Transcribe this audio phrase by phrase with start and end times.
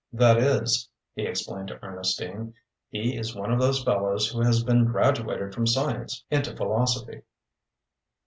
[0.11, 2.55] "That is," he explained to Ernestine,
[2.89, 7.21] "he is one of those fellows who has been graduated from science into philosophy."